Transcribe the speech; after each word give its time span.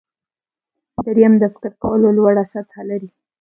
دریم 1.05 1.33
د 1.41 1.43
فکر 1.53 1.71
کولو 1.81 2.07
لوړه 2.17 2.43
سطحه 2.51 2.83
لري. 2.89 3.09